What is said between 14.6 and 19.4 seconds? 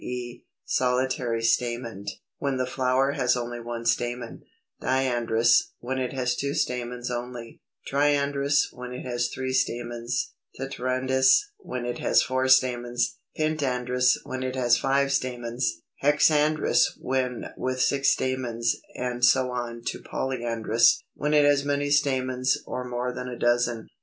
five stamens, Hexandrous, when with six stamens, and